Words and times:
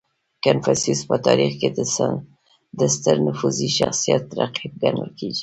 •کنفوسیوس 0.43 1.01
په 1.09 1.15
تاریخ 1.27 1.51
کې 1.61 1.69
د 2.79 2.81
ستر 2.95 3.15
نفوذي 3.27 3.69
شخص 3.77 4.01
رقیب 4.39 4.73
ګڼل 4.83 5.09
کېږي. 5.19 5.39